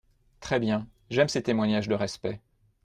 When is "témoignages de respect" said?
1.43-2.41